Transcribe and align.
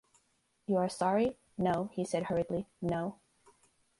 You 0.65 0.77
are 0.77 0.89
sorry?” 0.89 1.37
“No,” 1.59 1.91
he 1.93 2.03
said 2.03 2.23
hurriedly, 2.23 2.65
“no! 2.81 3.19